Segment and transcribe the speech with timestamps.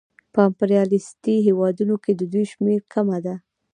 [0.33, 3.35] په امپریالیستي هېوادونو کې د دوی شمېره کمه ده